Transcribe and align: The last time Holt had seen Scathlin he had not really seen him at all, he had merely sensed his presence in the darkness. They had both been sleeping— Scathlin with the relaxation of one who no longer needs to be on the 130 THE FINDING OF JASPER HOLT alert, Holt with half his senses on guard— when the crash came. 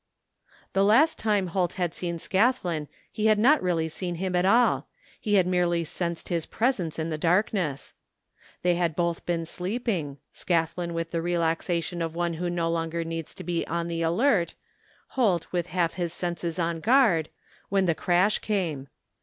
The 0.73 0.83
last 0.83 1.19
time 1.19 1.45
Holt 1.53 1.73
had 1.73 1.93
seen 1.93 2.17
Scathlin 2.17 2.87
he 3.11 3.27
had 3.27 3.37
not 3.37 3.61
really 3.61 3.87
seen 3.87 4.15
him 4.15 4.35
at 4.35 4.45
all, 4.47 4.87
he 5.19 5.35
had 5.35 5.45
merely 5.45 5.83
sensed 5.83 6.29
his 6.29 6.47
presence 6.47 6.97
in 6.97 7.11
the 7.11 7.19
darkness. 7.19 7.93
They 8.63 8.73
had 8.73 8.95
both 8.95 9.23
been 9.27 9.45
sleeping— 9.45 10.17
Scathlin 10.33 10.95
with 10.95 11.11
the 11.11 11.21
relaxation 11.21 12.01
of 12.01 12.15
one 12.15 12.33
who 12.33 12.49
no 12.49 12.67
longer 12.67 13.03
needs 13.03 13.35
to 13.35 13.43
be 13.43 13.59
on 13.67 13.87
the 13.89 14.01
130 14.03 14.55
THE 14.55 14.55
FINDING 14.55 14.73
OF 14.73 15.07
JASPER 15.07 15.21
HOLT 15.21 15.21
alert, 15.21 15.25
Holt 15.45 15.51
with 15.53 15.67
half 15.67 15.93
his 15.99 16.13
senses 16.13 16.57
on 16.57 16.79
guard— 16.79 17.29
when 17.69 17.85
the 17.85 17.93
crash 17.93 18.39
came. 18.39 18.87